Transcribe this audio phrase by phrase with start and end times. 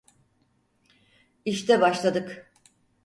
[1.45, 2.51] İşte başladık.